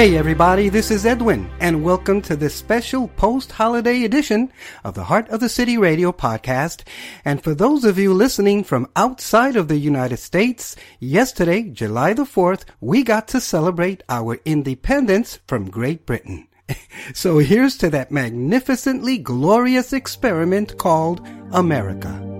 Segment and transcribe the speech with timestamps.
[0.00, 4.50] Hey everybody, this is Edwin, and welcome to this special post-holiday edition
[4.82, 6.84] of the Heart of the City Radio podcast.
[7.22, 12.22] And for those of you listening from outside of the United States, yesterday, July the
[12.22, 16.48] 4th, we got to celebrate our independence from Great Britain.
[17.12, 21.20] so here's to that magnificently glorious experiment called
[21.52, 22.30] America.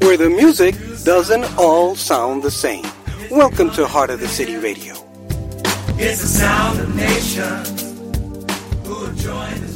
[0.00, 0.74] Where the music
[1.04, 2.84] doesn't all sound the same.
[3.30, 4.94] Welcome to Heart of the City Radio.
[5.96, 7.82] It's the sound of nations
[8.84, 9.73] who have joined.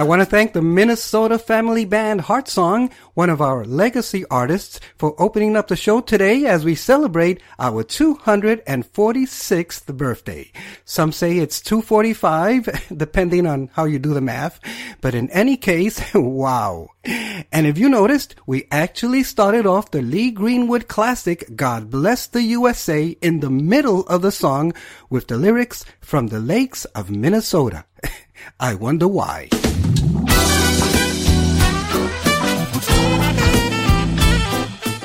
[0.00, 4.80] I want to thank the Minnesota family band Heart Song, one of our legacy artists,
[4.96, 10.50] for opening up the show today as we celebrate our 246th birthday.
[10.86, 14.58] Some say it's 245, depending on how you do the math.
[15.02, 16.88] But in any case, wow.
[17.04, 22.40] And if you noticed, we actually started off the Lee Greenwood classic, God Bless the
[22.40, 24.72] USA, in the middle of the song
[25.10, 27.84] with the lyrics from the lakes of Minnesota.
[28.58, 29.50] I wonder why.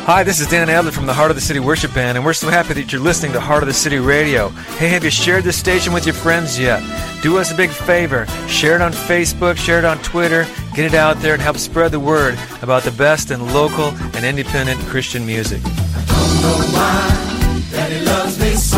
[0.06, 2.34] Hi, this is Dan Adler from the Heart of the City Worship Band, and we're
[2.34, 4.50] so happy that you're listening to Heart of the City Radio.
[4.78, 6.84] Hey, have you shared this station with your friends yet?
[7.24, 8.28] Do us a big favor.
[8.48, 11.92] Share it on Facebook, share it on Twitter, get it out there, and help spread
[11.92, 15.62] the word about the best in local and independent Christian music.
[15.66, 15.70] I
[16.06, 18.78] Don't know why Daddy loves me so.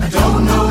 [0.00, 0.69] I don't know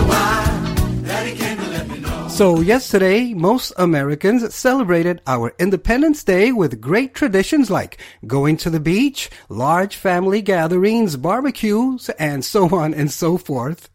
[2.40, 8.80] So yesterday, most Americans celebrated our Independence Day with great traditions like going to the
[8.80, 13.90] beach, large family gatherings, barbecues, and so on and so forth.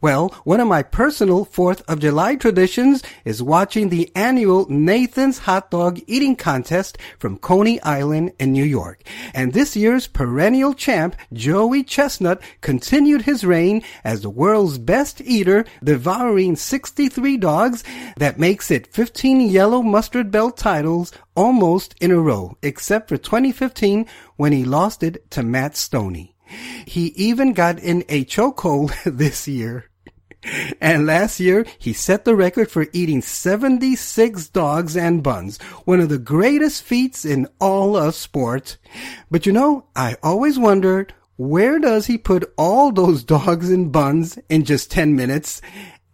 [0.00, 5.70] Well, one of my personal 4th of July traditions is watching the annual Nathan's Hot
[5.70, 9.02] Dog Eating Contest from Coney Island in New York.
[9.32, 15.64] And this year's perennial champ, Joey Chestnut, continued his reign as the world's best eater,
[15.84, 17.84] devouring 63 dogs.
[18.16, 24.06] That makes it 15 yellow mustard belt titles almost in a row, except for 2015
[24.36, 26.31] when he lost it to Matt Stonie.
[26.86, 29.90] He even got in a chokehold this year.
[30.80, 36.08] And last year, he set the record for eating 76 dogs and buns, one of
[36.08, 38.76] the greatest feats in all of sport.
[39.30, 44.38] But you know, I always wondered, where does he put all those dogs and buns
[44.48, 45.62] in just 10 minutes?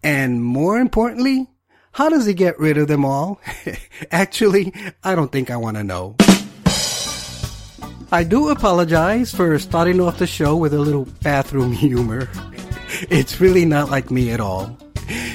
[0.03, 1.49] And more importantly,
[1.93, 3.41] how does he get rid of them all?
[4.11, 6.17] Actually, I don't think I want to know.
[8.11, 12.29] I do apologize for starting off the show with a little bathroom humor.
[13.11, 14.77] It's really not like me at all.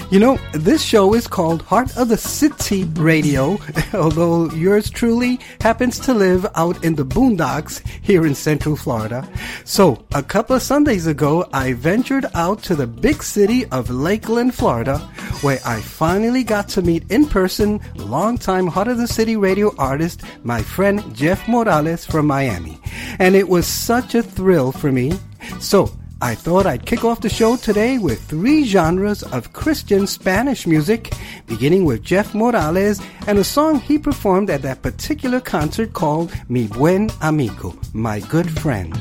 [0.09, 3.57] You know, this show is called Heart of the City Radio,
[3.93, 9.27] although yours truly happens to live out in the boondocks here in Central Florida.
[9.65, 14.53] So, a couple of Sundays ago, I ventured out to the big city of Lakeland,
[14.53, 14.99] Florida,
[15.41, 20.21] where I finally got to meet in person longtime Heart of the City radio artist,
[20.43, 22.79] my friend Jeff Morales from Miami.
[23.19, 25.13] And it was such a thrill for me.
[25.59, 25.91] So,
[26.23, 31.13] I thought I'd kick off the show today with three genres of Christian Spanish music,
[31.47, 36.67] beginning with Jeff Morales and a song he performed at that particular concert called Mi
[36.67, 38.97] Buen Amigo, My Good Friend.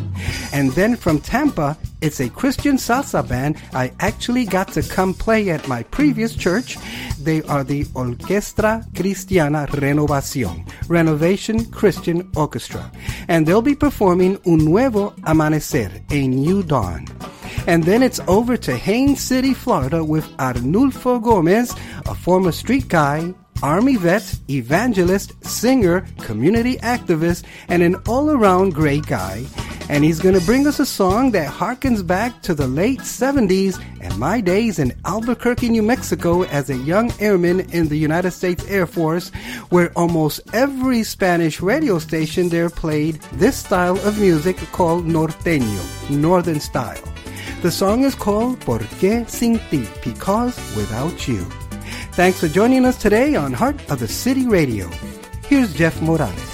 [0.53, 5.51] And then from Tampa, it's a Christian salsa band I actually got to come play
[5.51, 6.77] at my previous church.
[7.19, 12.91] They are the Orquestra Cristiana Renovación, Renovation Christian Orchestra.
[13.29, 17.07] And they'll be performing Un Nuevo Amanecer, A New Dawn.
[17.67, 21.73] And then it's over to Haines City, Florida with Arnulfo Gomez,
[22.07, 23.33] a former street guy,
[23.63, 29.47] army vet, evangelist, singer, community activist, and an all-around great guy.
[29.89, 34.17] And he's gonna bring us a song that harkens back to the late 70s and
[34.19, 38.87] my days in Albuquerque, New Mexico as a young airman in the United States Air
[38.87, 39.31] Force,
[39.71, 46.61] where almost every Spanish radio station there played this style of music called norteño, northern
[46.61, 47.03] style.
[47.63, 49.87] The song is called Por qué sin ti?
[50.05, 51.45] Because without you.
[52.13, 54.89] Thanks for joining us today on Heart of the City Radio.
[55.47, 56.53] Here's Jeff Morales.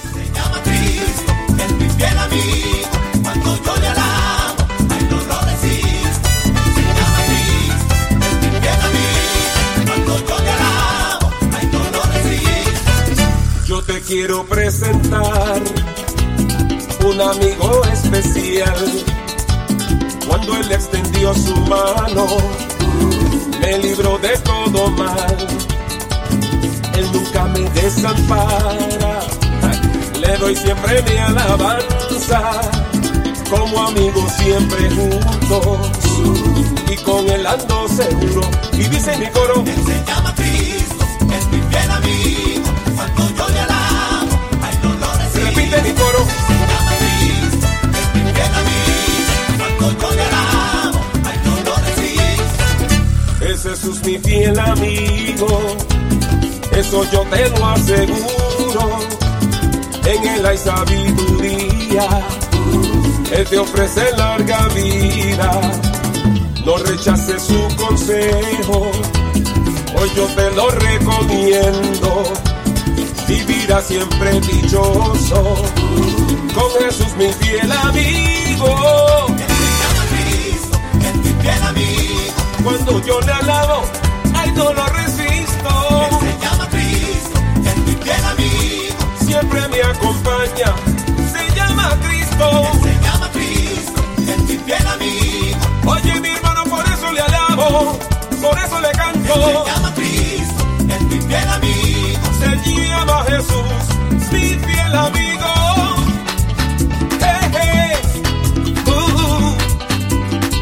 [14.08, 15.60] Quiero presentar
[17.04, 19.04] un amigo especial.
[20.26, 22.26] Cuando él extendió su mano,
[23.60, 25.36] me libró de todo mal.
[26.96, 29.20] Él nunca me desampara.
[30.20, 32.60] Le doy siempre mi alabanza,
[33.50, 35.90] como amigos siempre juntos,
[36.90, 38.42] y con él ando seguro.
[38.72, 41.04] Y dice mi coro, Él se llama Cristo,
[41.36, 42.70] es mi fiel amigo.
[42.96, 45.40] Cuando yo le alabo, ay no lo resisto.
[45.40, 47.66] repite mi coro, Se llama Cristo,
[47.98, 49.64] es mi fiel amigo.
[49.78, 53.44] Cuando yo le alabo, ay no lo resisto.
[53.46, 55.76] es Jesús mi fiel amigo,
[56.72, 58.98] eso yo te lo aseguro.
[60.04, 62.08] En él hay sabiduría,
[63.32, 65.60] él te ofrece larga vida.
[66.64, 68.90] No rechaces su consejo,
[69.98, 72.24] hoy yo te lo recomiendo.
[73.26, 75.56] Vivirás siempre dichoso,
[76.54, 79.26] con Jesús mi fiel amigo.
[80.10, 80.80] Cristo,
[81.22, 82.32] mi fiel amigo.
[82.64, 83.82] Cuando yo le alabo,
[84.34, 84.72] ay no
[98.42, 99.64] por eso le Se canto.
[99.66, 102.18] llama Cristo, es mi fiel amigo.
[102.38, 102.48] Se
[102.88, 105.46] llama Jesús, mi fiel amigo.
[107.20, 107.92] Hey, hey.
[108.86, 109.56] Uh, uh.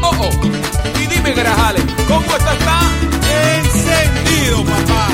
[0.03, 0.99] Oh, oh.
[1.01, 2.53] Y dime, Grajales, ¿cómo está?
[2.53, 2.79] está?
[3.57, 5.07] Encendido, papá.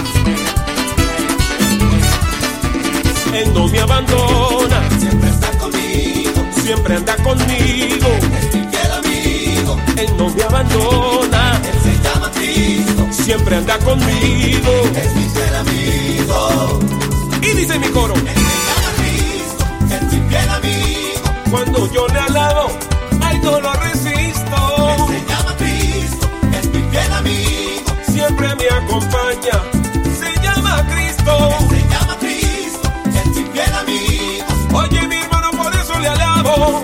[3.33, 8.07] Él no me abandona, Siempre está conmigo, siempre anda conmigo.
[8.39, 9.77] es mi fiel amigo.
[9.97, 11.22] Él no me abandona,
[13.23, 14.71] siempre anda conmigo.
[14.95, 16.79] es mi fiel amigo.
[17.41, 18.33] Y dice mi coro, Él se
[18.67, 19.65] llama Cristo,
[19.95, 21.51] es mi fiel amigo.
[21.51, 22.67] cuando yo le alabo,
[23.21, 24.89] ay no lo resisto.
[24.89, 27.91] Él se llama Cristo, es mi fiel amigo.
[28.11, 29.57] Siempre me acompaña,
[30.19, 31.49] se llama Cristo.
[31.59, 34.77] Él se llama Cristo, es mi fiel amigo.
[34.79, 36.82] Oye mi hermano, por eso le alabo,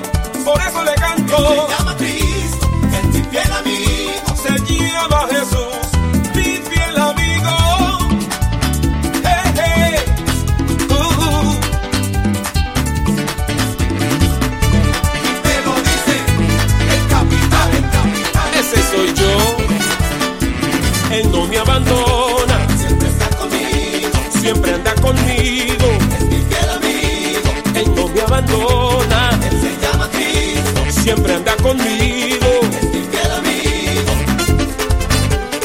[31.62, 32.50] conmigo.
[32.80, 34.13] es mi fiel amigo.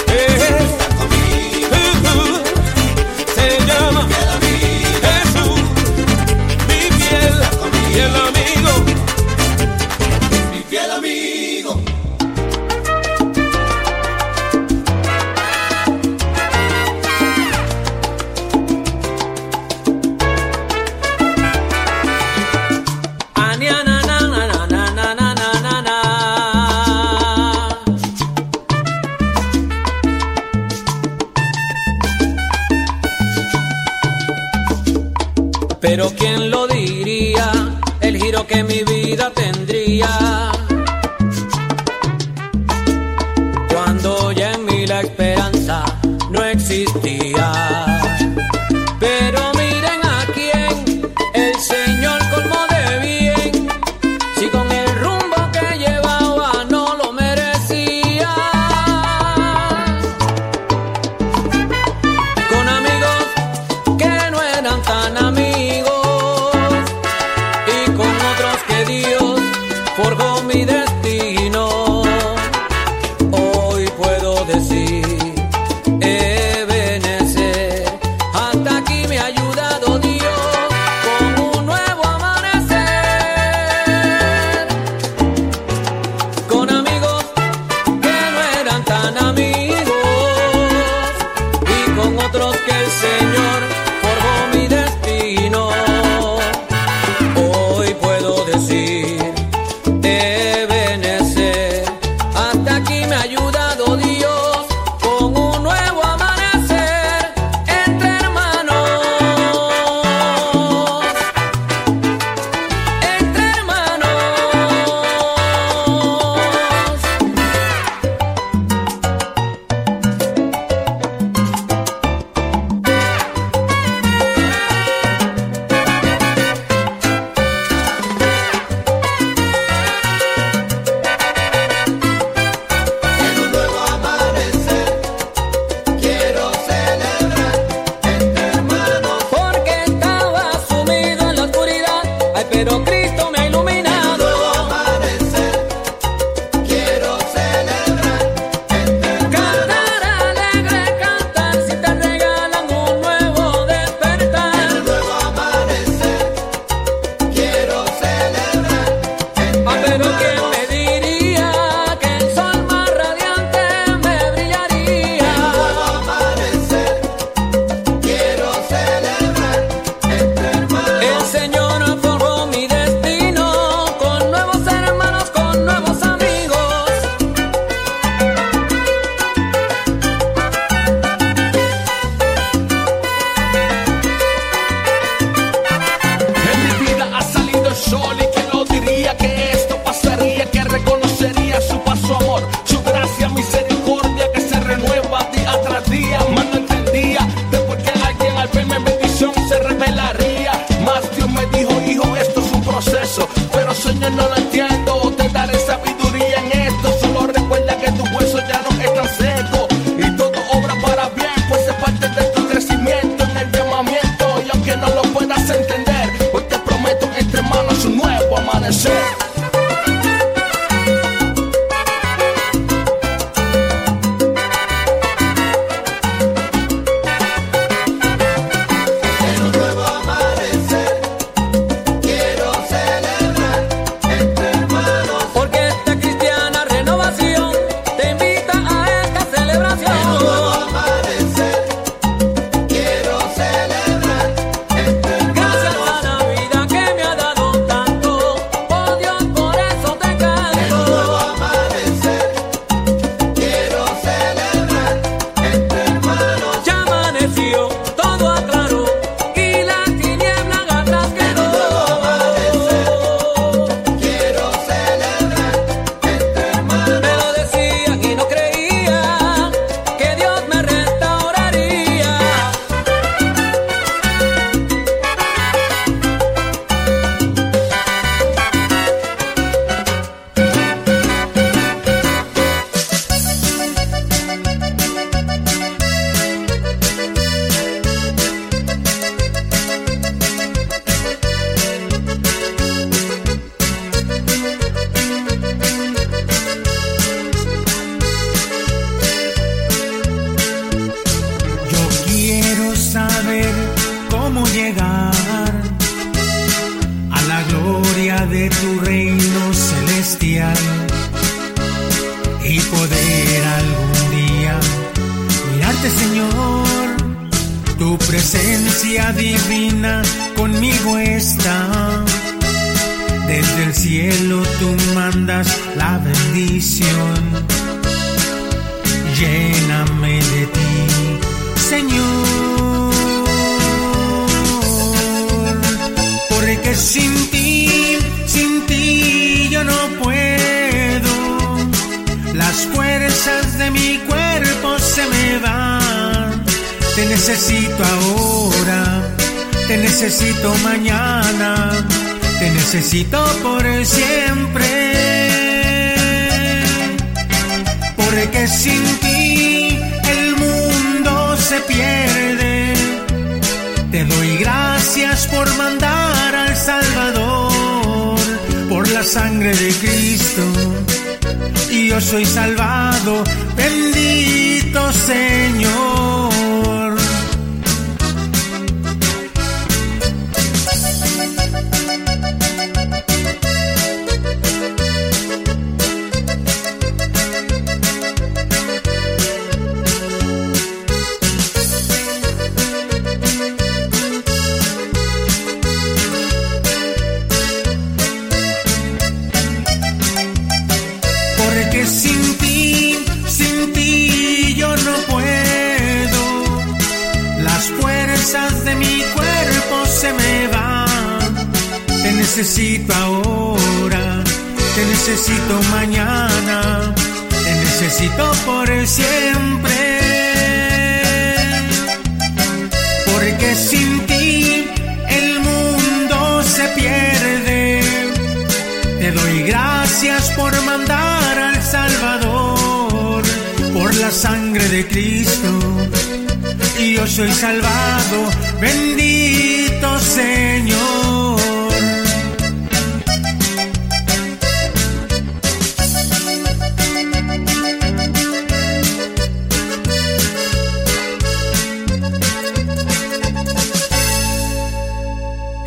[0.09, 2.43] Eh, Está conmigo, uh, uh.
[3.35, 5.07] Se llama fiel amigo.
[5.07, 5.61] Jesús,
[6.69, 7.37] mi fiel,
[7.93, 8.73] fiel amigo.
[10.53, 11.44] Mi fiel amigo.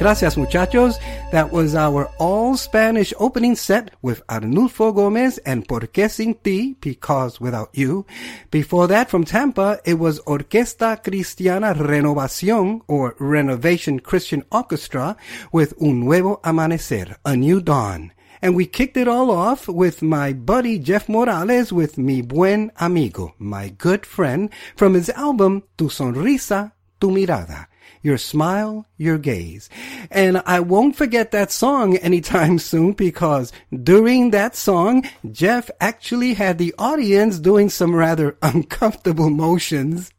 [0.08, 1.00] Gracias, muchachos.
[1.34, 7.42] That was our all Spanish opening set with Arnulfo Gomez and Porque Sin Ti, Because
[7.42, 8.06] Without You.
[8.50, 15.18] Before that, from Tampa, it was Orquesta Cristiana Renovación, or Renovation Christian Orchestra,
[15.52, 18.14] with Un Nuevo Amanecer, A New Dawn.
[18.42, 23.36] And we kicked it all off with my buddy Jeff Morales with Mi Buen Amigo,
[23.40, 27.67] my good friend, from his album Tu Sonrisa, Tu Mirada
[28.02, 29.70] your smile, your gaze.
[30.12, 36.58] And I won't forget that song anytime soon because during that song, Jeff actually had
[36.58, 40.12] the audience doing some rather uncomfortable motions.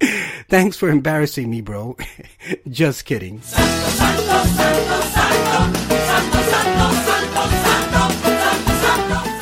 [0.48, 1.96] Thanks for embarrassing me, bro.
[2.68, 3.42] Just kidding.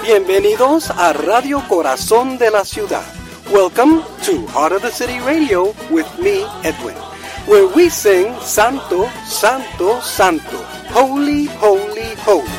[0.04, 3.04] Bienvenidos a Radio Corazón de la Ciudad.
[3.52, 7.07] Welcome to Heart of the City Radio with me, Edwin
[7.48, 12.57] where we sing Santo, Santo, Santo, Holy, Holy, Holy.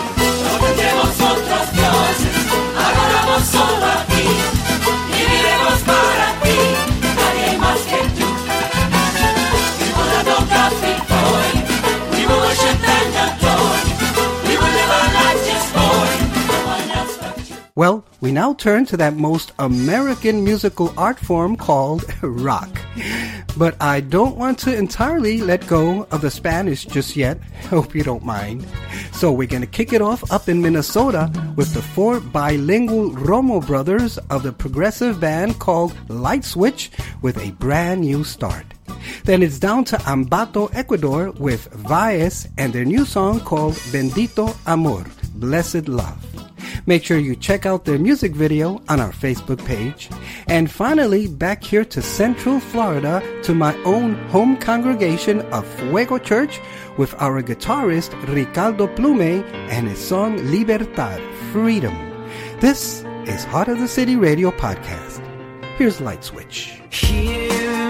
[17.79, 22.67] Well, we now turn to that most American musical art form called rock.
[23.55, 27.41] But I don't want to entirely let go of the Spanish just yet.
[27.69, 28.67] Hope you don't mind.
[29.13, 33.65] So we're going to kick it off up in Minnesota with the four bilingual Romo
[33.65, 38.65] brothers of the progressive band called Light Switch with a brand new start.
[39.23, 45.05] Then it's down to Ambato, Ecuador with Vaes and their new song called Bendito Amor,
[45.35, 46.28] Blessed Love.
[46.85, 50.09] Make sure you check out their music video on our Facebook page.
[50.47, 56.59] And finally, back here to Central Florida to my own home congregation of Fuego Church
[56.97, 61.95] with our guitarist Ricardo Plume and his song Libertad, Freedom.
[62.59, 65.25] This is Heart of the City Radio Podcast.
[65.77, 66.81] Here's Light Switch.
[66.91, 67.88] Here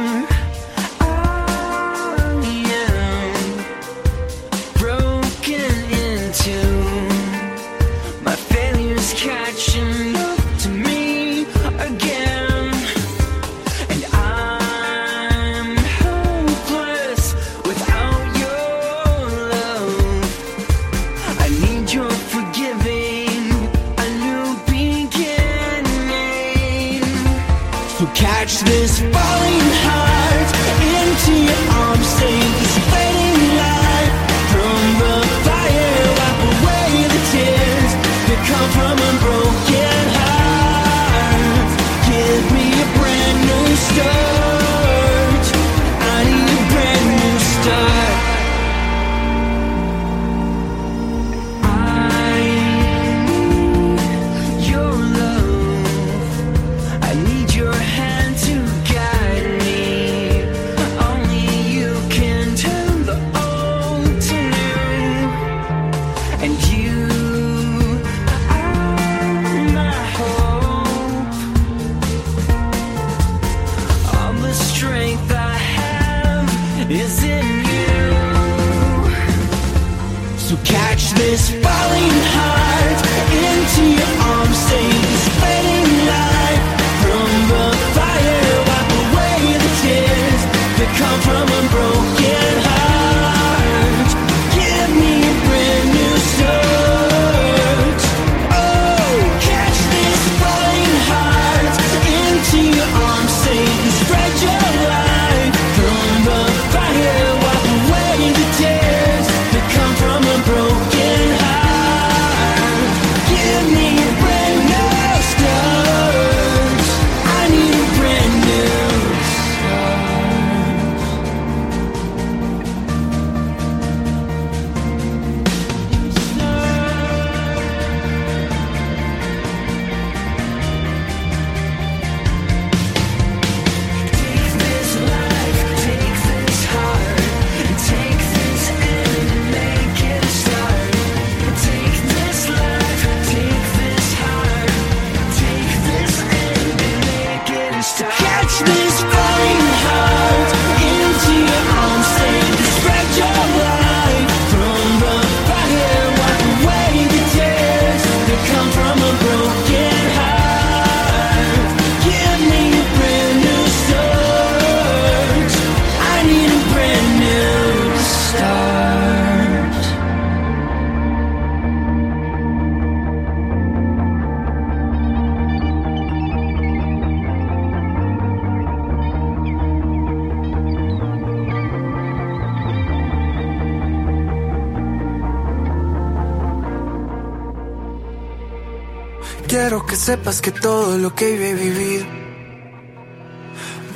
[190.09, 192.03] sepas que todo lo que he vivido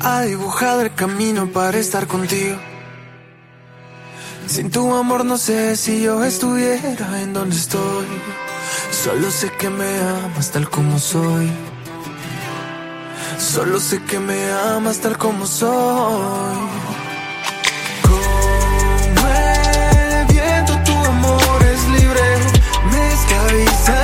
[0.03, 2.55] ha dibujado el camino para estar contigo.
[4.45, 8.05] Sin tu amor no sé si yo estuviera en donde estoy.
[8.91, 9.91] Solo sé que me
[10.23, 11.49] amas tal como soy.
[13.39, 14.39] Solo sé que me
[14.75, 16.59] amas tal como soy.
[18.07, 22.27] Como el viento, tu amor es libre,
[22.91, 24.02] me esclaviza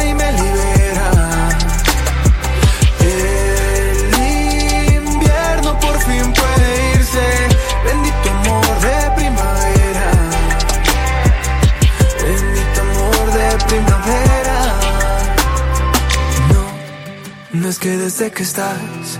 [17.70, 19.20] es que desde que estás,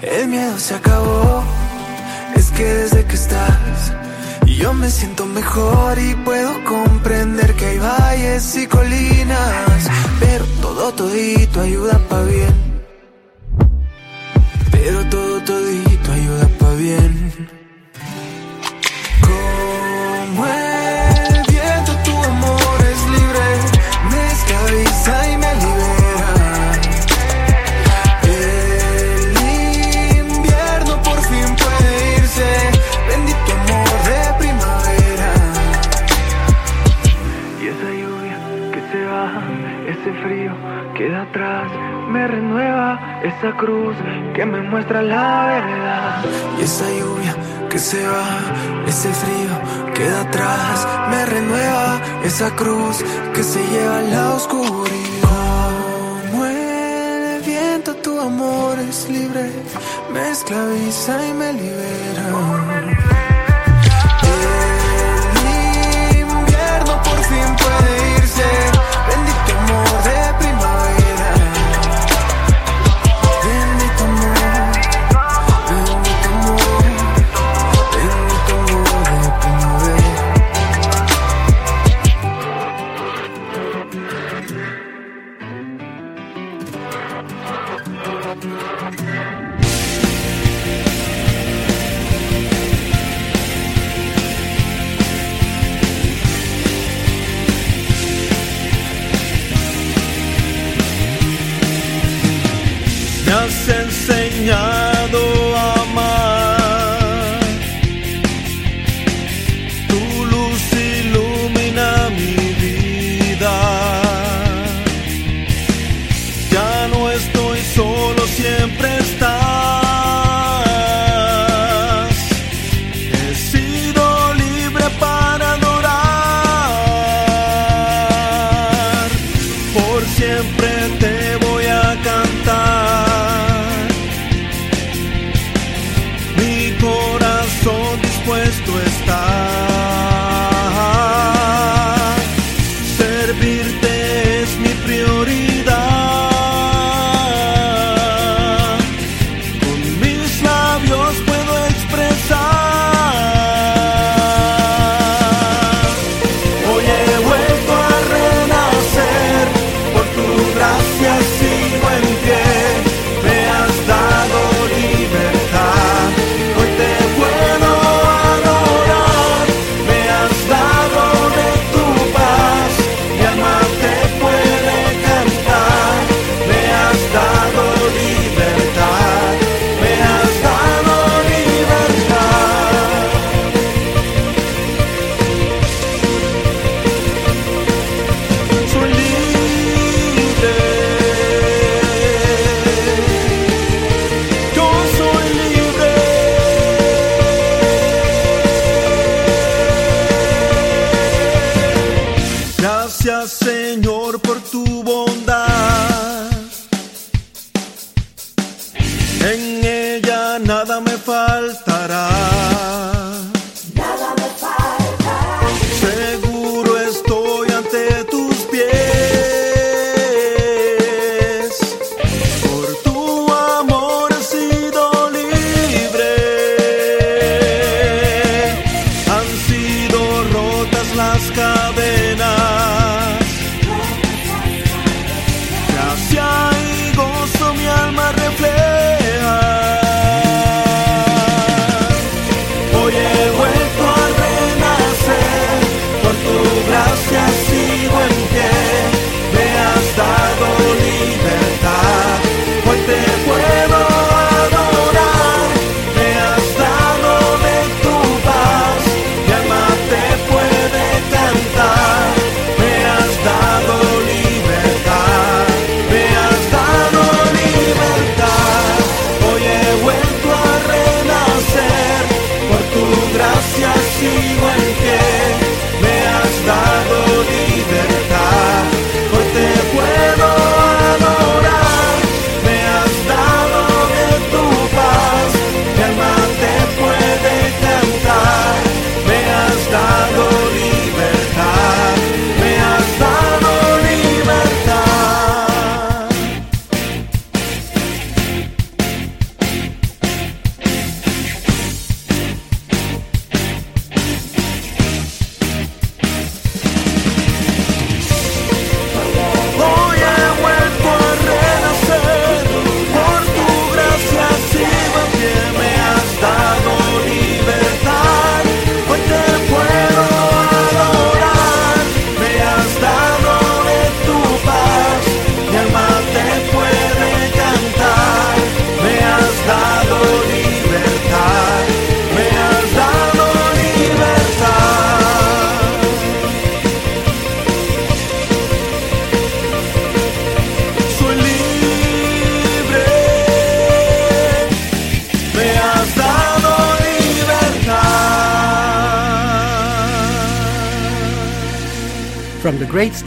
[0.00, 1.44] el miedo se acabó.
[2.34, 3.92] Es que desde que estás,
[4.46, 9.90] yo me siento mejor y puedo comprender que hay valles y colinas.
[10.20, 12.71] Pero todo, todito ayuda pa' bien.
[40.02, 40.52] Ese frío
[40.96, 41.70] queda atrás,
[42.08, 43.94] me renueva esa cruz
[44.34, 46.24] que me muestra la verdad.
[46.58, 47.36] Y esa lluvia
[47.70, 54.02] que se va, ese frío queda atrás, me renueva esa cruz que se lleva a
[54.02, 55.70] la oscuridad.
[56.30, 59.50] Como el viento, tu amor es libre,
[60.12, 62.71] me esclaviza y me libera.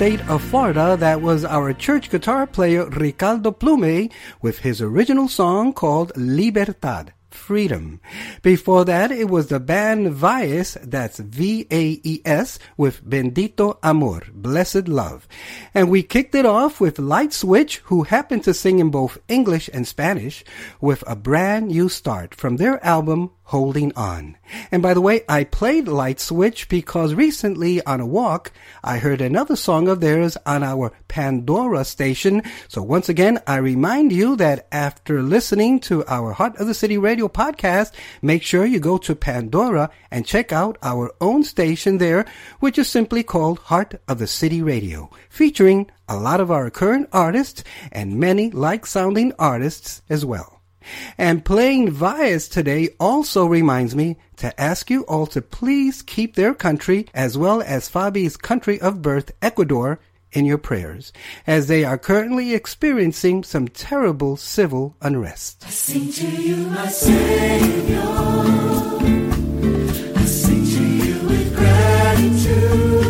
[0.06, 5.74] State of Florida, that was our church guitar player Ricardo Plume with his original song
[5.74, 7.12] called Libertad.
[7.32, 8.00] Freedom.
[8.44, 15.28] Before that, it was the band Vaes, that's V-A-E-S, with Bendito Amor, Blessed Love.
[15.74, 19.72] And we kicked it off with Light Switch, who happened to sing in both English
[19.74, 20.46] and Spanish,
[20.80, 24.38] with a brand new start from their album Holding On.
[24.72, 28.52] And by the way, I played Light Switch because recently on a walk,
[28.84, 32.42] I heard another song of theirs on our Pandora station.
[32.68, 36.98] So once again, I remind you that after listening to our Heart of the City
[36.98, 42.26] radio podcast, make sure you go to Pandora and check out our own station there,
[42.60, 47.10] which is simply called Heart of the City Radio, featuring a lot of our current
[47.14, 50.55] artists and many like sounding artists as well.
[51.18, 56.54] And playing Vaes today also reminds me to ask you all to please keep their
[56.54, 60.00] country as well as Fabi's country of birth, Ecuador,
[60.36, 61.14] in your prayers,
[61.48, 65.64] as they are currently experiencing some terrible civil unrest.
[65.64, 68.02] Sing to you, my Savior.
[70.16, 73.06] I sing to you with gratitude.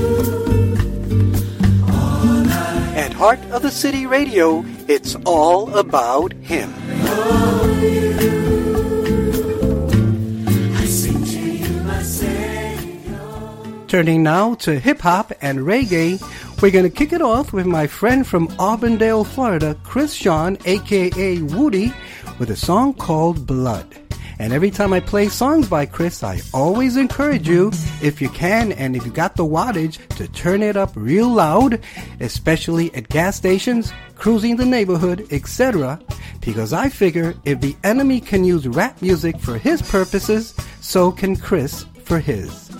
[2.96, 6.72] At Heart of the City Radio, it's all about Him.
[13.96, 16.22] Turning now to hip hop and reggae,
[16.62, 21.42] we're going to kick it off with my friend from Auburndale, Florida, Chris Sean, aka
[21.42, 21.94] Woody,
[22.38, 23.88] with a song called Blood.
[24.40, 27.72] And every time I play songs by Chris, I always encourage you,
[28.02, 31.82] if you can and if you got the wattage, to turn it up real loud,
[32.20, 36.00] especially at gas stations, cruising the neighborhood, etc.
[36.42, 41.36] Because I figure if the enemy can use rap music for his purposes, so can
[41.36, 42.72] Chris for his.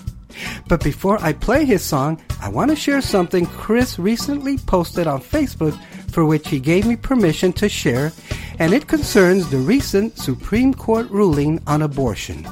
[0.68, 5.20] But before I play his song, I want to share something Chris recently posted on
[5.20, 5.78] Facebook
[6.16, 8.10] for which he gave me permission to share,
[8.58, 12.48] and it concerns the recent Supreme Court ruling on abortion.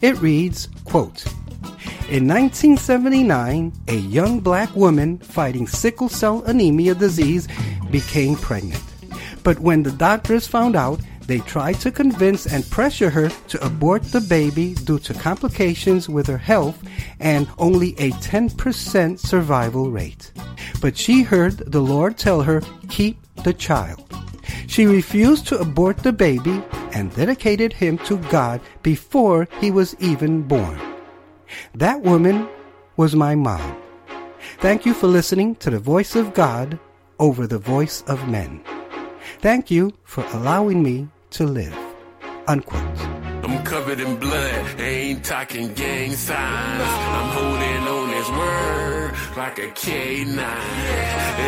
[0.00, 1.26] It reads, quote,
[2.08, 7.48] in 1979, a young black woman fighting sickle cell anemia disease
[7.90, 8.84] became pregnant.
[9.42, 14.02] But when the doctors found out, they tried to convince and pressure her to abort
[14.02, 16.82] the baby due to complications with her health
[17.20, 20.32] and only a 10% survival rate.
[20.80, 24.02] but she heard the Lord tell her, keep the child.
[24.66, 26.64] She refused to abort the baby
[26.94, 30.80] and dedicated him to God before he was even born.
[31.76, 32.48] That woman
[32.96, 33.76] was my mom.
[34.58, 36.76] Thank you for listening to the voice of God
[37.20, 38.64] over the voice of men.
[39.38, 41.76] Thank you for allowing me to live.
[42.46, 42.82] Unquote.
[43.44, 46.82] I'm covered in blood, ain't talking gang signs.
[47.16, 50.38] I'm holding on his word like a K9.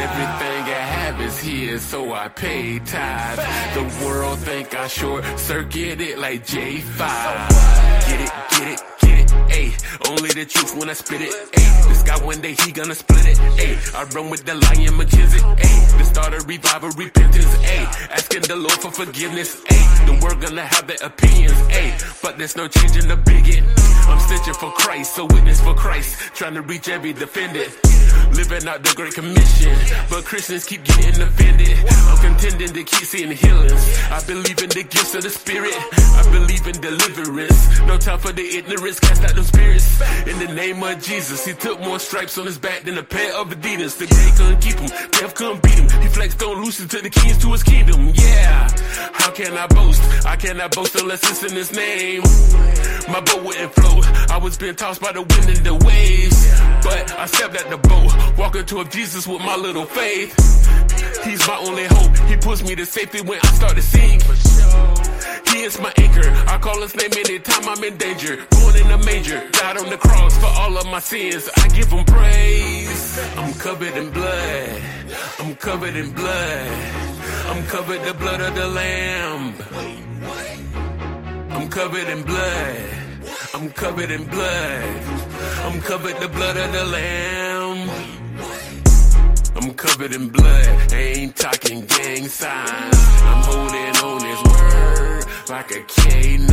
[0.05, 3.42] Everything I have is here, so I pay tithes.
[3.75, 7.82] The world think I short circuit it like J5.
[8.12, 10.11] Get it, get it, get it, ayy.
[10.11, 11.88] Only the truth when I spit it, ayy.
[11.88, 13.94] This guy one day he gonna split it, ayy.
[13.94, 15.98] I run with the lion McKissick, ayy.
[15.98, 17.87] The start of revival, repentance, ayy.
[18.11, 20.07] Asking the Lord for forgiveness, ayy.
[20.07, 22.20] The world gonna have their opinions, ayy.
[22.20, 23.64] But there's no changing the bigot.
[24.05, 26.18] I'm stitching for Christ, so witness for Christ.
[26.35, 27.72] Trying to reach every defendant.
[28.32, 29.74] Living out the Great Commission,
[30.08, 31.78] but Christians keep getting offended.
[32.08, 33.85] I'm contending to keep seeing healings.
[34.11, 35.74] I believe in the gifts of the Spirit.
[35.92, 37.80] I believe in deliverance.
[37.87, 40.00] No time for the ignorance, cast out them spirits.
[40.26, 43.35] In the name of Jesus, he took more stripes on his back than a pair
[43.37, 43.98] of Adidas.
[43.98, 46.02] The grave couldn't keep him, death couldn't beat him.
[46.02, 48.12] He flexed on loose to the keys to his kingdom.
[48.14, 48.68] Yeah,
[49.12, 50.02] how can I boast?
[50.24, 52.22] I cannot boast unless it's in his name.
[53.08, 54.06] My boat wouldn't float.
[54.30, 56.50] I was being tossed by the wind and the waves.
[56.82, 60.35] But I stepped at the boat, walking toward Jesus with my little faith.
[61.25, 62.16] He's my only hope.
[62.29, 64.22] He puts me to safety when I start to sink.
[65.53, 66.29] He is my anchor.
[66.48, 68.38] I call his name anytime I'm in danger.
[68.51, 71.48] Born in a manger, died on the cross for all of my sins.
[71.57, 73.18] I give him praise.
[73.37, 74.83] I'm covered in blood.
[75.38, 76.70] I'm covered in blood.
[77.46, 79.55] I'm covered the blood of the lamb.
[81.51, 83.02] I'm covered in blood.
[83.55, 85.03] I'm covered in blood.
[85.65, 87.91] I'm covered the blood of the lamb.
[89.57, 90.93] I'm covered in blood.
[90.93, 92.97] I ain't talking gang signs.
[93.31, 96.50] I'm holding on his word like a canine.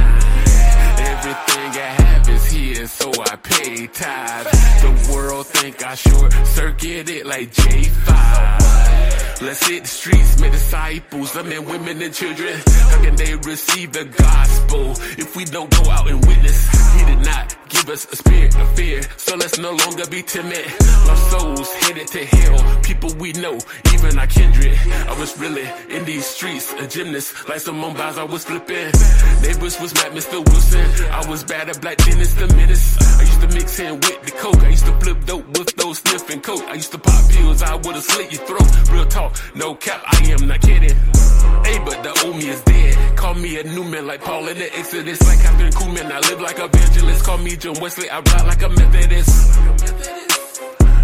[1.11, 4.51] Everything I have is here, so I pay tithes.
[4.81, 9.28] The world think I short circuit it like J5.
[9.41, 12.59] Let's hit the streets, make disciples, of men, women, and children.
[12.67, 16.67] How can they receive the gospel if we don't go out and witness?
[16.93, 20.65] He did not give us a spirit of fear, so let's no longer be timid.
[21.07, 23.57] Lost souls headed to hell, people we know,
[23.93, 24.77] even our kindred.
[25.07, 28.91] I was really in these streets, a gymnast, like Simone Biles, I was flipping.
[29.41, 30.45] Neighbors was mad, Mr.
[30.45, 31.11] Wilson.
[31.11, 32.97] I was bad at Black Dennis the Menace.
[33.19, 34.63] I used to mix in with the coke.
[34.63, 36.63] I used to flip dope with those sniffing coke.
[36.67, 38.89] I used to pop pills, I would've slit your throat.
[38.91, 40.97] Real talk, no cap, I am not kidding.
[41.65, 43.17] Hey, but the me is dead.
[43.17, 46.11] Call me a new man like Paul in the Exodus, like Kathryn Kuhlman.
[46.11, 47.25] I live like a evangelist.
[47.25, 49.59] Call me John Wesley, I ride like a Methodist.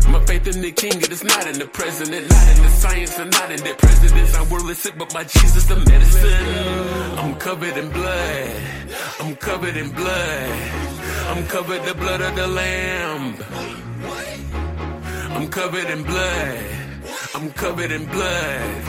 [0.09, 3.19] My faith in the king, it is not in the president, not in the science,
[3.19, 4.35] and not in the presidents.
[4.35, 7.17] I'm worldly sick, but my Jesus the medicine.
[7.19, 8.61] I'm covered in blood.
[9.19, 10.49] I'm covered in blood.
[11.29, 13.35] I'm covered in the blood of the lamb.
[15.35, 16.84] I'm covered in blood.
[17.35, 18.83] I'm covered in blood.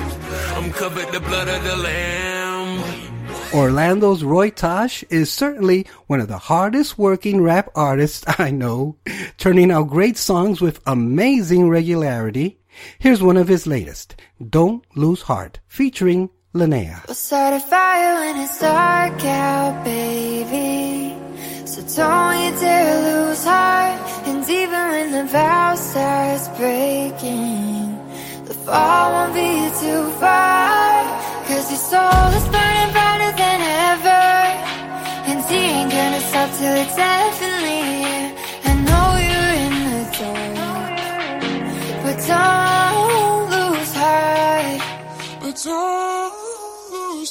[0.54, 3.26] I'm covered the blood of the lamb.
[3.52, 8.98] Orlando's Roy Tosh is certainly one of the hardest working rap artists I know,
[9.36, 12.60] turning out great songs with amazing regularity.
[13.00, 14.14] Here's one of his latest,
[14.48, 17.04] Don't Lose Heart, featuring Linnea.
[17.08, 21.16] We'll start a fire when it's dark out, baby.
[21.66, 24.00] So don't you dare lose heart.
[24.28, 27.95] And even when the vow starts breaking,
[28.46, 31.04] the fall won't be too far.
[31.48, 34.24] Cause your soul is burning brighter than ever.
[35.28, 38.28] And he ain't gonna stop till it's definitely here.
[38.64, 40.94] I know you're in the dark.
[42.04, 44.80] But don't lose heart.
[45.40, 46.15] But don't.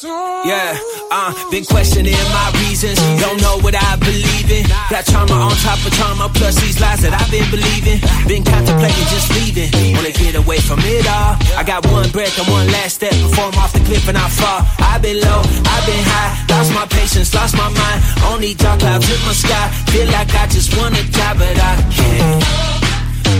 [0.05, 0.77] Yeah,
[1.09, 3.01] uh, been questioning my reasons.
[3.17, 4.61] Don't know what I believe in.
[4.93, 7.97] Got trauma on top of trauma, plus these lies that I've been believing.
[8.29, 9.73] Been contemplating just leaving.
[9.97, 11.33] Wanna get away from it all.
[11.57, 14.29] I got one breath and one last step before I'm off the cliff and I
[14.29, 14.61] fall.
[14.85, 16.37] I've been low, I've been high.
[16.53, 17.99] Lost my patience, lost my mind.
[18.29, 19.65] Only dark clouds in my sky.
[19.89, 22.45] Feel like I just wanna die, but I can't.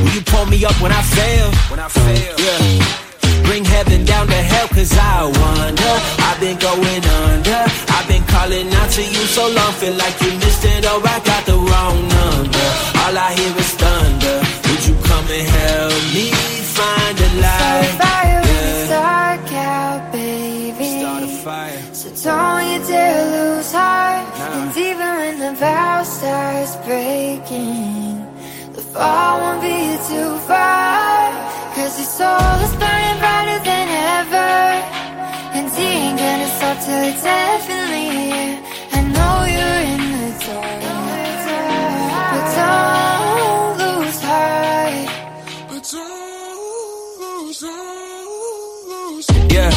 [0.02, 1.48] Will you pull me up when I fail?
[1.70, 3.05] When I fail, yeah.
[3.46, 5.94] Bring heaven down to hell, cause I wonder.
[6.28, 7.62] I've been going under.
[7.96, 11.18] I've been calling out to you so long, feel like you missed it or I
[11.24, 12.68] got the wrong number.
[13.02, 14.38] All I hear is thunder.
[14.68, 16.26] Would you come and help me
[16.78, 17.62] find a light?
[17.62, 20.88] Start a fire when it's dark out, baby.
[21.00, 21.82] Start a fire.
[21.94, 24.26] So don't you dare lose heart.
[24.42, 28.26] And even when the vow starts breaking,
[28.74, 31.55] the fall won't be too far.
[31.76, 34.52] Cause his soul is burning brighter than ever.
[35.58, 38.64] And he ain't gonna stop till it's definitely here
[38.94, 40.82] I know you're in the dark.
[42.32, 45.10] But don't lose heart.
[45.68, 49.28] But don't lose, don't lose.
[49.54, 49.75] Yeah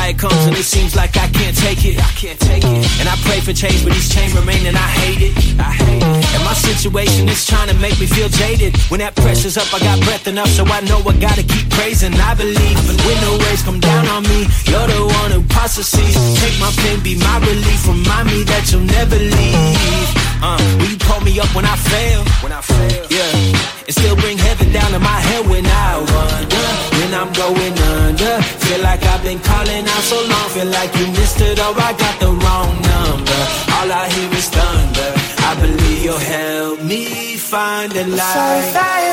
[0.00, 1.96] night comes and it seems like I can't take it.
[1.98, 2.82] I can't take it.
[3.00, 5.34] And I pray for change, but each change remain and I hate it.
[5.60, 6.24] I hate it.
[6.34, 8.76] And my situation is trying to make me feel jaded.
[8.90, 12.14] When that pressure's up, I got breath enough, so I know I gotta keep praising.
[12.14, 14.40] I believe when the waves come down on me,
[14.70, 16.14] you're the one who processes.
[16.40, 17.80] Take my pain, be my relief.
[17.86, 20.08] Remind me that you'll never leave.
[20.42, 22.24] Uh, will you pull me up when I fail?
[22.42, 23.84] When I fail, yeah.
[23.86, 28.34] And still bring heaven down to my head when I wonder when I'm going under.
[28.64, 30.48] Feel like I've been calling out so long.
[30.50, 33.40] Feel like you missed it or I got the wrong number.
[33.76, 35.10] All I hear is thunder.
[35.48, 38.36] I believe you'll help me find the light.
[38.36, 39.10] So if I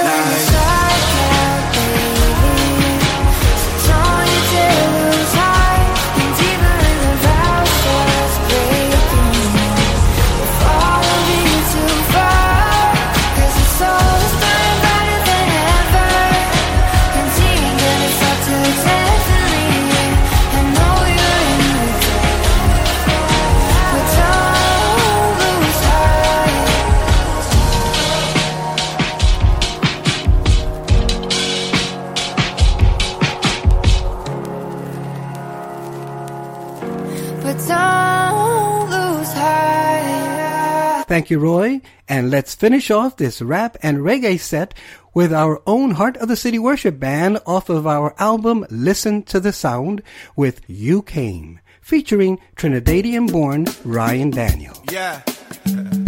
[41.18, 41.82] Thank you, Roy.
[42.08, 44.76] And let's finish off this rap and reggae set
[45.16, 49.40] with our own Heart of the City Worship Band off of our album Listen to
[49.40, 50.04] the Sound
[50.36, 54.76] with You Came, featuring Trinidadian born Ryan Daniel.
[54.92, 55.24] Yeah.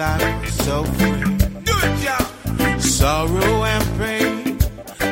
[0.00, 2.80] life was so free.
[2.80, 4.58] Sorrow and pain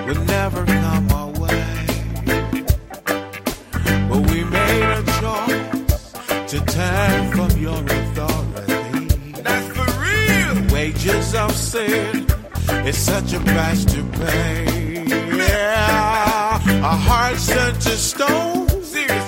[0.06, 1.74] would never come our way.
[4.08, 6.00] But we made a choice
[6.52, 9.32] to turn from your authority.
[9.46, 10.50] That's for real.
[10.54, 12.26] The wages of sin
[12.90, 15.04] is such a price to pay.
[15.36, 16.86] Yeah.
[16.88, 18.68] Our hearts turned to stone.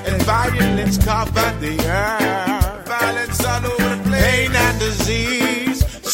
[0.08, 2.88] And violence covered the earth.
[2.88, 4.24] Violence all over the place.
[4.24, 5.39] Pain and disease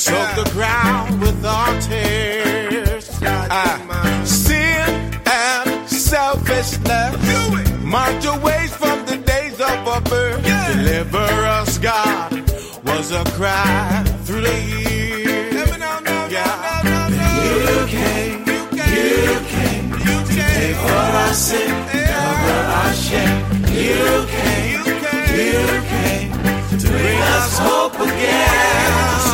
[0.06, 3.10] soak the ground with our tears.
[3.22, 4.22] Ah.
[4.24, 4.88] Sin
[5.26, 7.16] and selfishness
[7.82, 10.42] marked ways from the days of our birth.
[10.44, 11.28] Deliver
[11.58, 12.30] us, God,
[12.84, 15.70] was a cry through the years.
[16.36, 16.54] Yeah.
[17.46, 21.72] You came, you came, to pay for our sin,
[22.14, 23.42] cover our shame.
[23.84, 24.82] You came,
[25.40, 26.30] you came
[26.80, 29.25] to bring us hope again.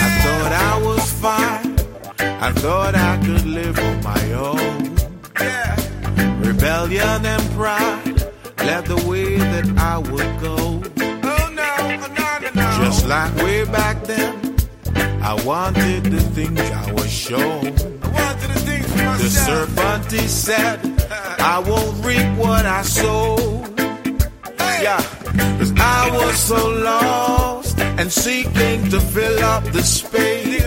[0.00, 1.74] I thought I was fine.
[2.40, 4.96] I thought I could live on my own.
[6.40, 10.82] Rebellion and pride led the way that I would go.
[12.84, 14.37] Just like way back then,
[15.28, 17.74] I wanted the things I was shown.
[19.18, 20.80] The serpent he said,
[21.38, 23.36] I won't reap what I sow.
[24.80, 25.02] Yeah,
[25.58, 30.62] cause I was so lost and seeking to fill up the space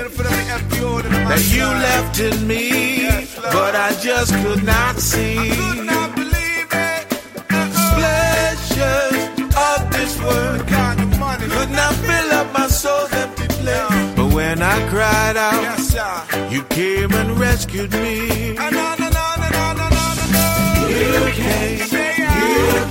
[1.31, 3.09] that you left in me,
[3.41, 5.49] but I just could not see.
[7.49, 9.17] The pleasures
[9.57, 10.70] of this world
[15.31, 15.63] Cried
[15.95, 18.49] out, you came and rescued me.
[18.49, 18.67] You came,
[21.79, 21.87] you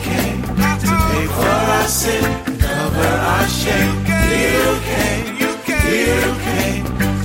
[0.01, 2.25] came to pay for our sin,
[2.59, 3.99] cover our shame.
[4.01, 6.85] You came, you came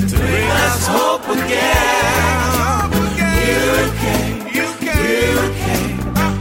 [0.10, 2.92] to bring us hope again.
[3.48, 5.38] You came, you came,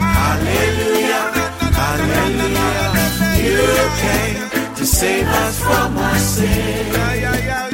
[0.02, 1.24] hallelujah,
[1.78, 2.90] hallelujah.
[3.38, 3.62] You
[4.02, 6.92] came to save us from our sin.
[6.92, 7.73] Yeah, yeah, yeah,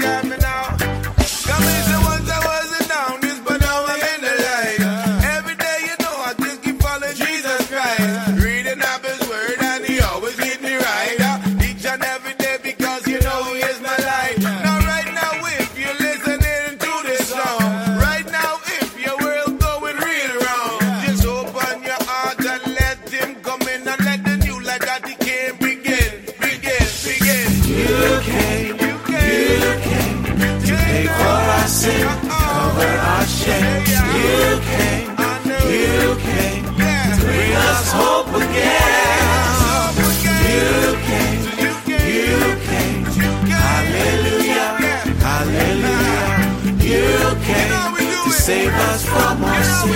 [48.31, 49.91] to save us from our sin.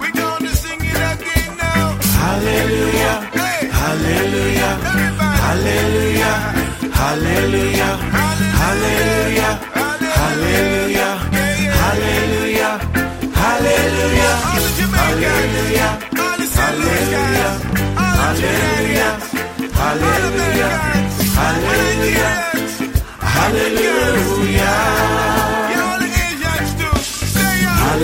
[0.00, 1.98] We're gonna sing it again now.
[2.22, 3.16] Hallelujah,
[3.80, 4.72] hallelujah,
[5.44, 6.34] hallelujah,
[7.00, 7.94] hallelujah,
[8.62, 9.52] hallelujah,
[10.18, 11.12] hallelujah,
[12.16, 12.72] hallelujah,
[13.42, 14.72] hallelujah, hallelujah, hallelujah,
[18.56, 19.12] hallelujah,
[19.80, 20.72] hallelujah,
[21.38, 22.32] hallelujah,
[23.34, 24.76] hallelujah.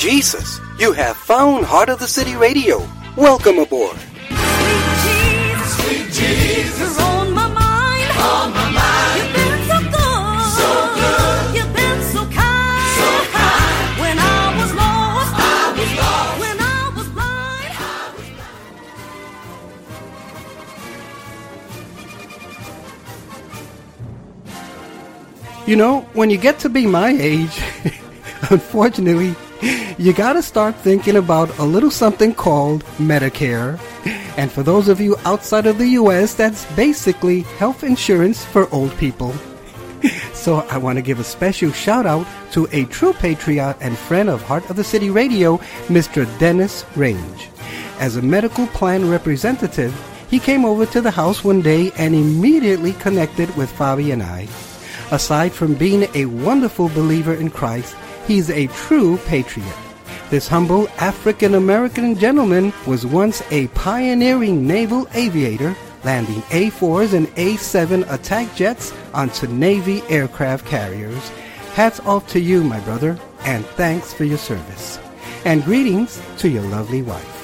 [0.00, 2.88] Jesus, you have found Heart of the City Radio.
[3.18, 3.98] Welcome aboard.
[3.98, 4.08] Sweet
[6.10, 8.10] Jesus, you're on my mind.
[8.16, 9.20] On my mind.
[9.20, 10.40] You've been so good.
[10.56, 11.54] So good.
[11.54, 12.96] You've been so kind.
[12.96, 14.00] So kind.
[14.00, 15.34] When I was lost.
[15.36, 16.40] I was lost.
[16.40, 17.08] When I was
[25.58, 25.68] blind.
[25.68, 27.60] You know, when you get to be my age,
[28.50, 29.34] unfortunately,
[29.98, 33.78] you gotta start thinking about a little something called Medicare.
[34.36, 38.96] And for those of you outside of the US, that's basically health insurance for old
[38.96, 39.34] people.
[40.32, 44.30] So I want to give a special shout out to a true patriot and friend
[44.30, 45.58] of Heart of the City Radio,
[45.88, 46.24] Mr.
[46.38, 47.50] Dennis Range.
[47.98, 49.92] As a medical plan representative,
[50.30, 54.48] he came over to the house one day and immediately connected with Fabi and I.
[55.10, 57.94] Aside from being a wonderful believer in Christ,
[58.30, 59.76] he's a true patriot.
[60.30, 65.74] This humble African American gentleman was once a pioneering naval aviator,
[66.04, 71.28] landing A-4s and A-7 attack jets onto Navy aircraft carriers.
[71.74, 75.00] Hats off to you, my brother, and thanks for your service.
[75.44, 77.39] And greetings to your lovely wife.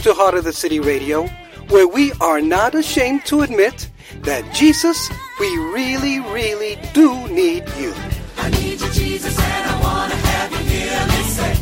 [0.00, 1.26] Welcome to Heart of the City Radio,
[1.68, 3.90] where we are not ashamed to admit
[4.22, 7.92] that Jesus, we really, really do need you.
[8.38, 11.06] I need you, Jesus, and I wanna have you here.
[11.06, 11.54] Listen.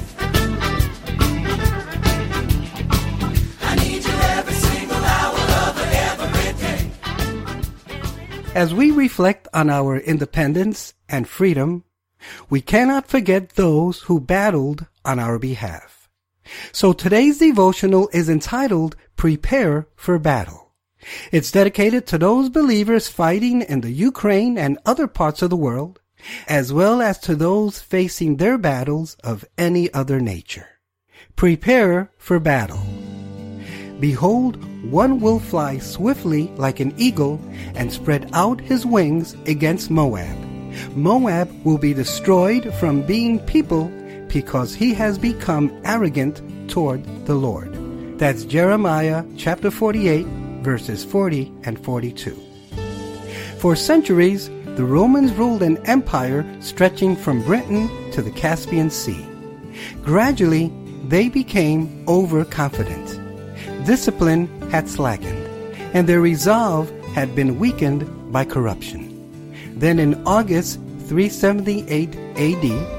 [3.61, 5.76] I need you every single hour of
[6.07, 6.93] every day.
[8.55, 11.82] As we reflect on our independence and freedom,
[12.49, 15.97] we cannot forget those who battled on our behalf.
[16.72, 20.72] So today's devotional is entitled Prepare for Battle.
[21.30, 26.01] It's dedicated to those believers fighting in the Ukraine and other parts of the world,
[26.49, 30.66] as well as to those facing their battles of any other nature.
[31.36, 32.82] Prepare for battle.
[34.01, 37.40] Behold, one will fly swiftly like an eagle
[37.74, 40.36] and spread out his wings against Moab.
[40.94, 43.90] Moab will be destroyed from being people
[44.29, 47.72] because he has become arrogant toward the Lord.
[48.18, 50.26] That's Jeremiah chapter 48
[50.62, 52.35] verses 40 and 42.
[53.59, 59.26] For centuries, the Romans ruled an empire stretching from Britain to the Caspian Sea.
[60.03, 60.72] Gradually,
[61.09, 63.18] they became overconfident.
[63.87, 65.47] Discipline had slackened,
[65.95, 69.05] and their resolve had been weakened by corruption.
[69.79, 72.97] Then in August 378 AD,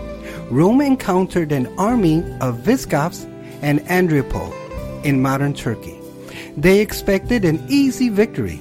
[0.51, 3.27] Rome encountered an army of Visigoths
[3.61, 4.51] and Adrianople
[5.03, 5.95] in modern Turkey.
[6.57, 8.59] They expected an easy victory,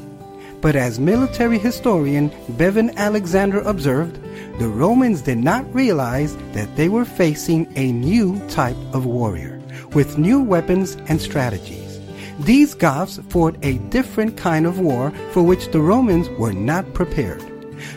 [0.60, 4.20] but as military historian Bevin Alexander observed,
[4.58, 9.58] the Romans did not realize that they were facing a new type of warrior
[9.94, 12.00] with new weapons and strategies.
[12.40, 17.42] These Goths fought a different kind of war for which the Romans were not prepared.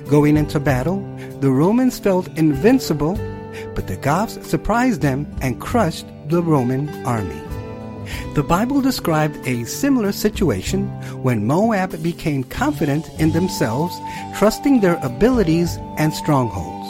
[0.08, 1.02] Going into battle,
[1.42, 3.18] the Romans felt invincible,
[3.76, 7.42] but the Goths surprised them and crushed the Roman army.
[8.34, 10.88] The Bible described a similar situation
[11.22, 13.96] when Moab became confident in themselves,
[14.38, 16.90] trusting their abilities and strongholds.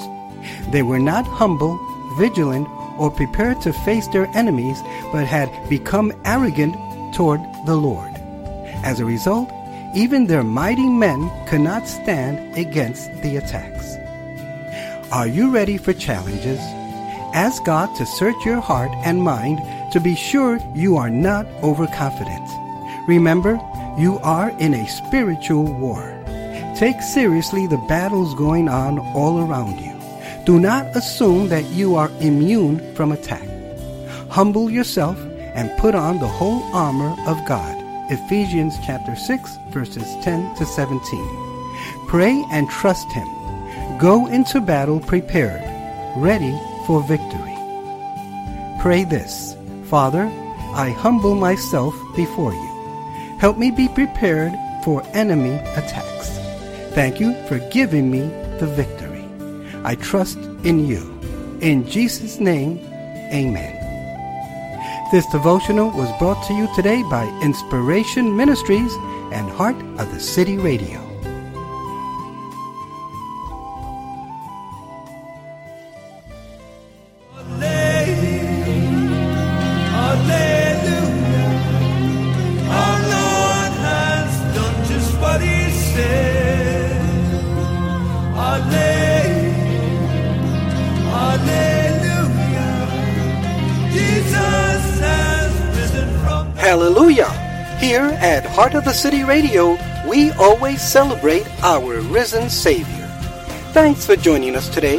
[0.71, 1.79] They were not humble,
[2.17, 2.67] vigilant,
[2.97, 6.75] or prepared to face their enemies, but had become arrogant
[7.13, 8.11] toward the Lord.
[8.83, 9.49] As a result,
[9.95, 14.00] even their mighty men could not stand against the attacks.
[15.11, 16.57] Are you ready for challenges?
[17.33, 19.59] Ask God to search your heart and mind
[19.91, 22.49] to be sure you are not overconfident.
[23.09, 23.59] Remember,
[23.99, 25.99] you are in a spiritual war.
[26.77, 29.93] Take seriously the battles going on all around you.
[30.45, 33.45] Do not assume that you are immune from attack.
[34.29, 35.19] Humble yourself
[35.55, 37.75] and put on the whole armor of God.
[38.09, 42.07] Ephesians chapter 6 verses 10 to 17.
[42.07, 43.40] Pray and trust him.
[43.99, 45.61] Go into battle prepared,
[46.17, 47.55] ready for victory.
[48.81, 50.23] Pray this, Father,
[50.73, 53.37] I humble myself before you.
[53.39, 56.29] Help me be prepared for enemy attacks.
[56.93, 58.21] Thank you for giving me
[58.59, 59.25] the victory.
[59.83, 61.19] I trust in you.
[61.61, 62.79] In Jesus' name,
[63.31, 63.77] amen.
[65.11, 68.93] This devotional was brought to you today by Inspiration Ministries
[69.33, 71.10] and Heart of the City Radio.
[98.61, 99.75] Heart of the City Radio,
[100.07, 103.07] we always celebrate our risen Savior.
[103.73, 104.97] Thanks for joining us today.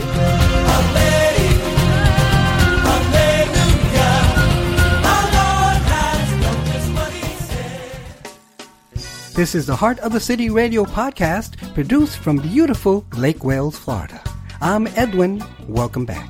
[9.37, 14.21] This is the Heart of the City Radio podcast produced from beautiful Lake Wales, Florida.
[14.61, 15.41] I'm Edwin.
[15.69, 16.29] Welcome back.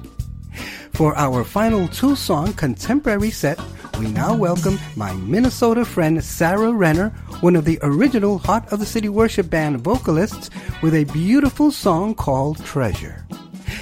[0.93, 3.59] For our final two song contemporary set,
[3.99, 8.87] we now welcome my Minnesota friend Sarah Renner, one of the original Heart of the
[8.87, 10.51] City Worship Band vocalists,
[10.83, 13.25] with a beautiful song called Treasure.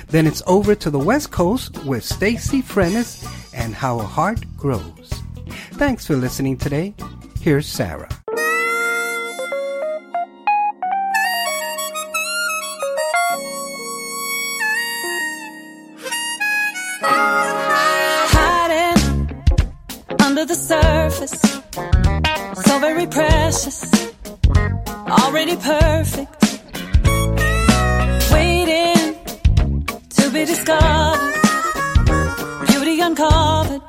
[0.08, 5.11] Then it's over to the West Coast with Stacy Frennis and How a Heart Grows.
[5.72, 6.94] Thanks for listening today.
[7.40, 8.08] Here's Sarah.
[23.61, 23.84] Precious,
[25.08, 26.61] already perfect.
[28.32, 29.14] Waiting
[30.16, 31.34] to be discovered.
[32.68, 33.82] Beauty uncovered,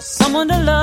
[0.00, 0.81] someone to love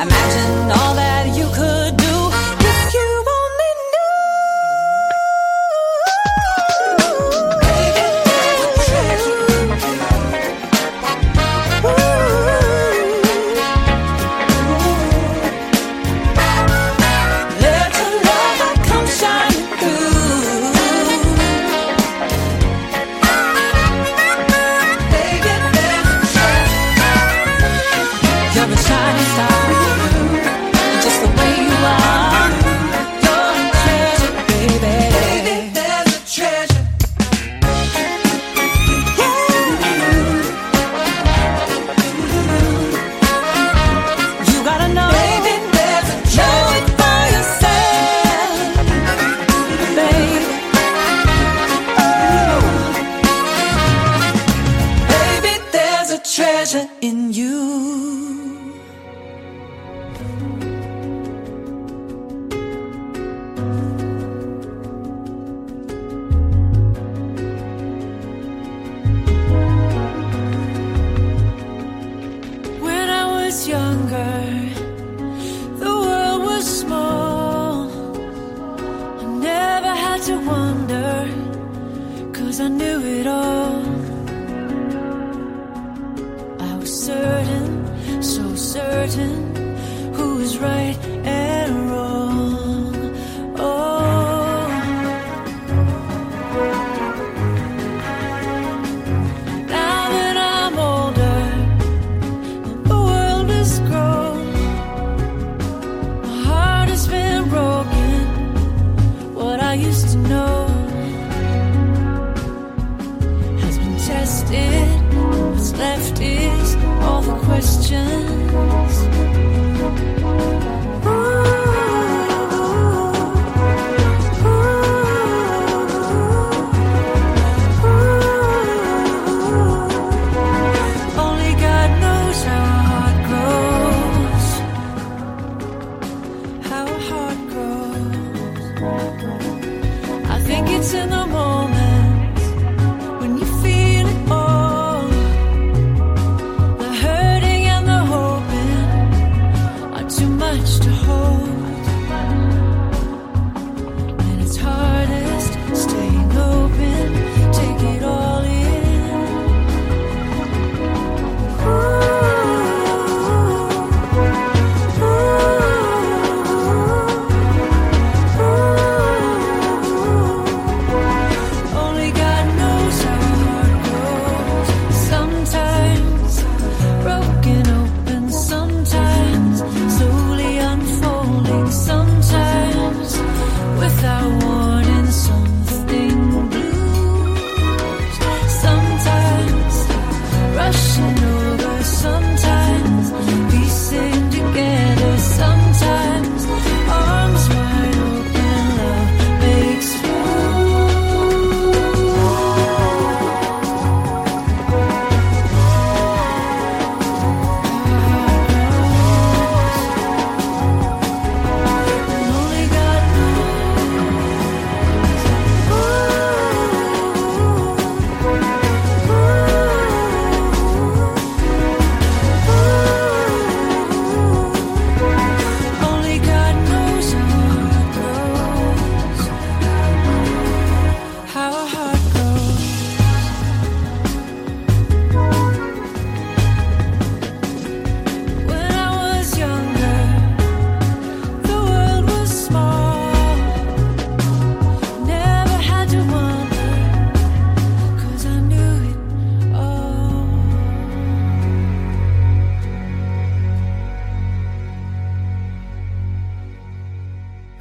[0.00, 1.09] Imagine all that.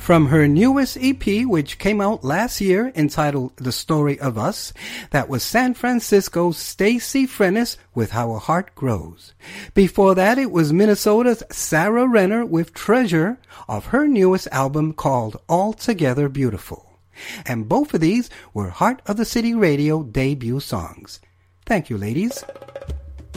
[0.09, 4.73] from her newest EP, which came out last year, entitled The Story of Us.
[5.11, 9.35] That was San Francisco's Stacy Frennis with How a Heart Grows.
[9.75, 13.37] Before that, it was Minnesota's Sarah Renner with Treasure
[13.67, 16.97] of her newest album called Altogether Beautiful.
[17.45, 21.19] And both of these were Heart of the City Radio debut songs.
[21.67, 22.43] Thank you, ladies.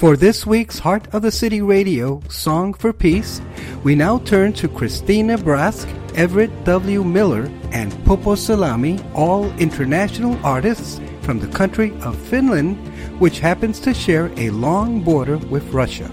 [0.02, 3.40] For this week's Heart of the City Radio Song for Peace,
[3.84, 5.86] we now turn to Christina Brask,
[6.16, 7.04] Everett W.
[7.04, 12.78] Miller, and Popo Salami, all international artists from the country of Finland,
[13.20, 16.10] which happens to share a long border with Russia.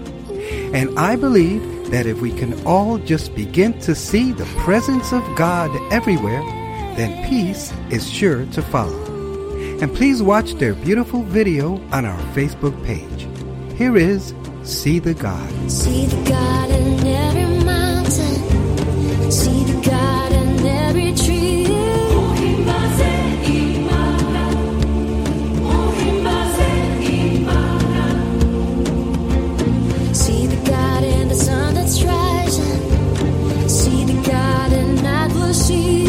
[0.72, 5.24] And I believe that if we can all just begin to see the presence of
[5.34, 6.42] God everywhere,
[6.94, 9.04] then peace is sure to follow.
[9.82, 13.26] And please watch their beautiful video on our Facebook page.
[13.80, 15.70] Here is See the God.
[15.70, 19.30] See the God in every mountain.
[19.30, 21.64] See the God in every tree.
[30.12, 33.68] See the God in the sun that's rising.
[33.68, 35.99] See the God in night we'll see.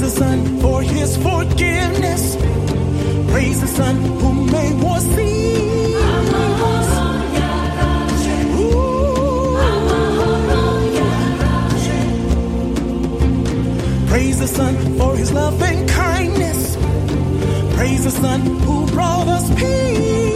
[0.00, 2.36] Praise the Son for his forgiveness.
[3.30, 6.00] Praise the Son who made war cease.
[14.08, 16.76] Praise the Son for his love and kindness.
[17.76, 20.29] Praise the Son who brought us peace.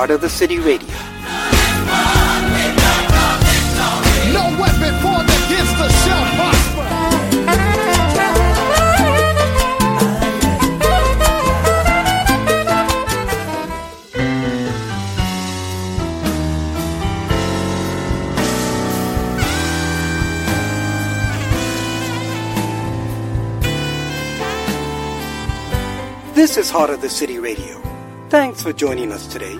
[0.00, 0.88] Heart of the City Radio.
[5.02, 6.88] for the gangster shall prosper.
[26.32, 27.89] This is Heart of the City Radio.
[28.30, 29.58] Thanks for joining us today.